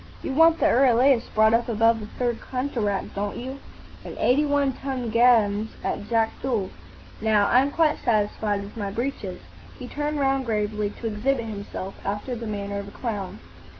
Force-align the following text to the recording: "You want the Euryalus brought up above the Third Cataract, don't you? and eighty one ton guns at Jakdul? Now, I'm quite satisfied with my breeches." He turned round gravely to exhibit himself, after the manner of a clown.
"You 0.23 0.33
want 0.33 0.57
the 0.59 0.65
Euryalus 0.65 1.29
brought 1.35 1.53
up 1.53 1.69
above 1.69 1.99
the 1.99 2.07
Third 2.07 2.39
Cataract, 2.41 3.13
don't 3.13 3.37
you? 3.37 3.59
and 4.03 4.17
eighty 4.17 4.47
one 4.47 4.73
ton 4.73 5.11
guns 5.11 5.69
at 5.83 6.09
Jakdul? 6.09 6.71
Now, 7.21 7.45
I'm 7.47 7.69
quite 7.69 7.99
satisfied 8.03 8.63
with 8.63 8.75
my 8.75 8.89
breeches." 8.89 9.39
He 9.77 9.87
turned 9.87 10.19
round 10.19 10.47
gravely 10.47 10.89
to 10.89 11.05
exhibit 11.05 11.45
himself, 11.45 11.93
after 12.03 12.35
the 12.35 12.47
manner 12.47 12.79
of 12.79 12.87
a 12.87 12.91
clown. 12.91 13.37